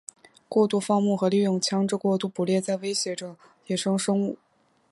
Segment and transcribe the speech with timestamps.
[0.49, 4.35] 过度放牧和利用枪枝过度捕猎在威胁着野生生物。